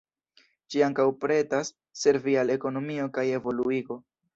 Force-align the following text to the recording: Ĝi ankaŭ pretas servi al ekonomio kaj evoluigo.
Ĝi 0.75 0.81
ankaŭ 0.85 1.05
pretas 1.27 1.71
servi 2.07 2.37
al 2.47 2.57
ekonomio 2.59 3.11
kaj 3.21 3.31
evoluigo. 3.41 4.05